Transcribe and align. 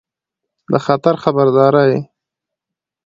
د 0.71 0.73
خطر 0.85 1.15
خبرداری 1.23 1.99